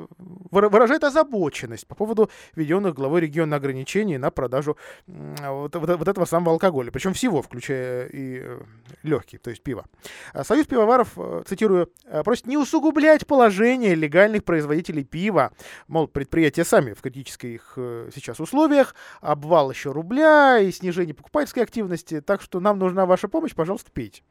[0.50, 6.52] выражает озабоченность по поводу введенных главой региона ограничений на продажу вот, вот, вот этого самого
[6.52, 6.90] алкоголя.
[6.90, 8.60] Причем всего, включая и э,
[9.02, 9.84] легкий, то есть пиво.
[10.32, 15.52] А Союз пивоваров, э, цитирую, «Э, просит не усугублять положение легальных производителей пива.
[15.88, 17.72] Мол, предприятия сами в критических
[18.14, 23.54] сейчас условиях, обвал еще рубля и снижение покупательской активности, так что нам нужна ваша помощь,
[23.54, 24.22] пожалуйста, пейте.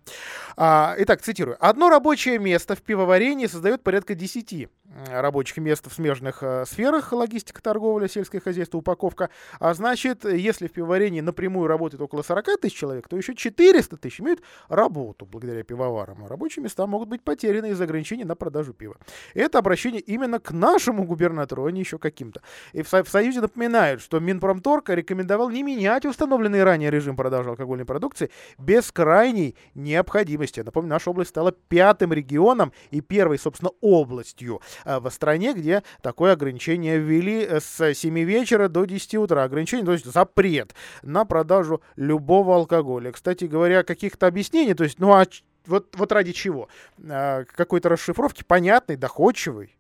[0.56, 1.58] А, итак, цитирую.
[1.60, 4.70] Одно рабочее место в пивоварении создает порядка 10
[5.08, 9.30] рабочих мест в смежных сферах логистики логистика, торговля, сельское хозяйство, упаковка.
[9.60, 14.22] А значит, если в пивоварении напрямую работает около 40 тысяч человек, то еще 400 тысяч
[14.22, 16.24] имеют работу благодаря пивоварам.
[16.24, 18.96] А рабочие места могут быть потеряны из-за ограничений на продажу пива.
[19.34, 22.42] Это обращение именно к нашему губернатору, а не еще каким-то.
[22.74, 27.86] И в, в Союзе напоминают, что Минпромторг рекомендовал не менять установленный ранее режим продажи алкогольной
[27.86, 30.62] продукции без крайней необходимости.
[30.62, 36.98] Напомню, наша область стала пятым регионом и первой, собственно, областью в стране, где такое ограничение
[36.98, 39.44] ввели с 7 вечера до 10 утра.
[39.44, 43.12] Ограничение, то есть запрет на продажу любого алкоголя.
[43.12, 45.26] Кстати говоря, каких-то объяснений, то есть, ну а
[45.66, 46.68] вот, вот ради чего?
[46.98, 49.78] Какой-то расшифровки понятной, доходчивой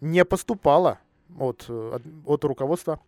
[0.00, 0.98] не поступало
[1.38, 3.00] от, от руководства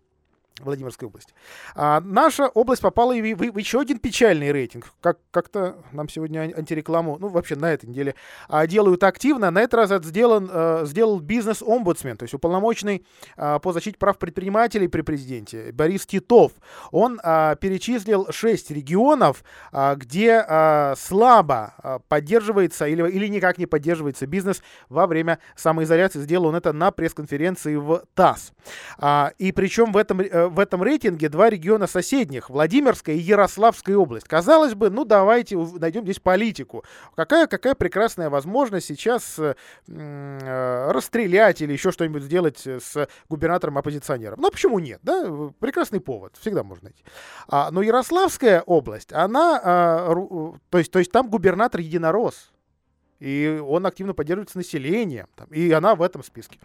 [0.60, 1.32] Владимирской области.
[1.74, 4.92] А наша область попала и в, в еще один печальный рейтинг.
[5.00, 8.14] Как, как-то нам сегодня антирекламу, ну, вообще на этой неделе,
[8.48, 9.50] а, делают активно.
[9.50, 13.04] На этот раз это сделан, а, сделал бизнес-омбудсмен, то есть уполномоченный
[13.36, 16.52] а, по защите прав предпринимателей при президенте Борис Титов.
[16.90, 23.66] Он а, перечислил шесть регионов, а, где а, слабо а, поддерживается или, или никак не
[23.66, 26.20] поддерживается бизнес во время самоизоляции.
[26.20, 28.52] Сделал он это на пресс-конференции в ТАСС.
[28.98, 33.96] А, и причем в этом э, в этом рейтинге два региона соседних, Владимирская и Ярославская
[33.96, 34.26] область.
[34.28, 36.84] Казалось бы, ну давайте найдем здесь политику.
[37.14, 39.54] Какая, какая прекрасная возможность сейчас э,
[39.88, 44.40] э, расстрелять или еще что-нибудь сделать с губернатором-оппозиционером.
[44.40, 45.00] Ну почему нет?
[45.02, 45.50] Да?
[45.58, 47.04] Прекрасный повод, всегда можно найти.
[47.48, 50.14] А, но Ярославская область, она, а,
[50.70, 52.52] то, есть, то есть там губернатор единорос.
[53.18, 55.26] И он активно поддерживается населением.
[55.34, 56.58] Там, и она в этом списке.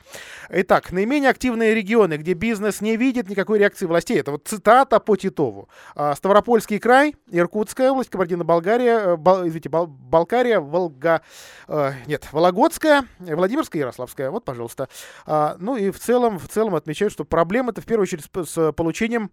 [0.49, 4.19] Итак, наименее активные регионы, где бизнес не видит никакой реакции властей.
[4.19, 5.69] Это вот цитата по Титову.
[5.95, 11.21] А, Ставропольский край, Иркутская область, Кабардино-Балгария, э, Бал, извините, Бал, Балкария, Волга...
[11.67, 14.29] Э, нет, Вологодская, Владимирская, Ярославская.
[14.29, 14.89] Вот, пожалуйста.
[15.25, 18.71] А, ну и в целом, в целом отмечают, что проблема-то в первую очередь с, с
[18.73, 19.31] получением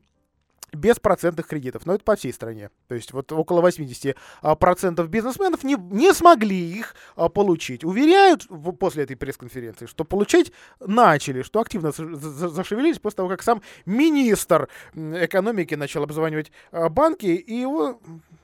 [0.73, 1.87] беспроцентных кредитов.
[1.87, 2.71] Но это по всей стране.
[2.89, 7.85] То есть вот около 80% а, бизнесменов не, не смогли их а, получить.
[7.85, 8.47] Уверяют
[8.79, 15.75] после этой пресс-конференции, что получить начали, что активно зашевелились после того, как сам министр экономики
[15.75, 18.01] начал обзванивать а, банки, и его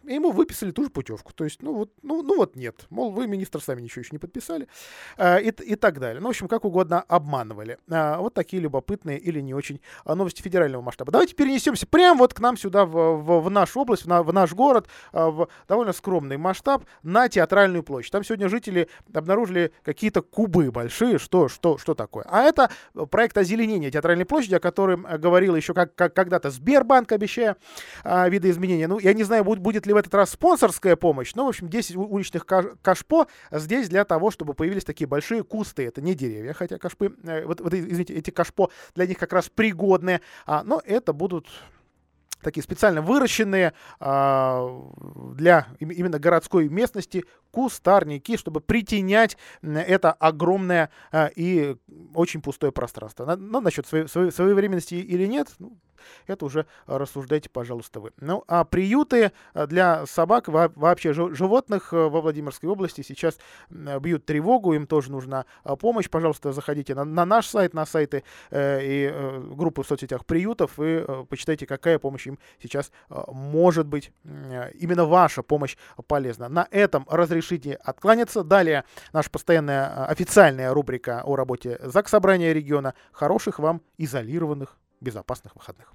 [0.07, 1.32] ему выписали ту же путевку.
[1.32, 2.86] То есть, ну вот, ну, ну вот нет.
[2.90, 4.68] Мол, вы, министр, сами ничего еще не подписали.
[5.16, 6.20] А, и, и так далее.
[6.20, 7.78] Ну, в общем, как угодно обманывали.
[7.90, 11.12] А, вот такие любопытные или не очень а, новости федерального масштаба.
[11.12, 14.32] Давайте перенесемся прямо вот к нам сюда, в, в, в нашу область, в, на, в
[14.32, 18.12] наш город, в довольно скромный масштаб, на театральную площадь.
[18.12, 21.18] Там сегодня жители обнаружили какие-то кубы большие.
[21.18, 22.24] Что, что, что такое?
[22.28, 22.70] А это
[23.11, 27.57] проект озеленения театральной площади, о котором говорил еще как, как когда-то Сбербанк, обещая
[28.02, 28.88] а, видоизменения.
[28.88, 31.68] Ну, я не знаю, будет, будет ли в этот раз спонсорская помощь, но, в общем,
[31.68, 35.86] 10 уличных кашпо здесь для того, чтобы появились такие большие кусты.
[35.86, 39.49] Это не деревья, хотя кашпы, э, вот, вот извините, эти кашпо для них как раз
[39.49, 41.49] пригодные, а, но это будут
[42.45, 44.68] такие специально выращенные а,
[45.34, 51.76] для именно городской местности кустарники, чтобы притенять это огромное а, и
[52.14, 53.34] очень пустое пространство.
[53.34, 55.76] Но насчет своей, своей, своевременности или нет, ну,
[56.26, 58.12] это уже рассуждайте, пожалуйста, вы.
[58.20, 63.38] Ну, а приюты а, для собак, вообще животных э, во Владимирской области сейчас
[63.70, 66.09] бьют тревогу, им тоже нужна а, помощь.
[66.09, 70.78] Пожалуйста, заходите на, на наш сайт, на сайты э, и э, группы в соцсетях приютов
[70.78, 74.12] и э, почитайте, какая помощь им сейчас э, может быть.
[74.24, 75.76] Э, именно ваша помощь
[76.07, 76.48] полезна.
[76.48, 78.44] На этом разрешите откланяться.
[78.44, 82.94] Далее наша постоянная э, официальная рубрика о работе ЗАГС Собрания региона.
[83.12, 85.92] Хороших вам изолированных безопасных выходных.